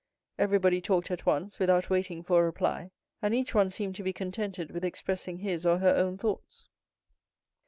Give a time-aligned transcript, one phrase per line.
[0.39, 2.89] Everybody talked at once, without waiting for a reply
[3.21, 6.65] and each one seemed to be contented with expressing his or her own thoughts.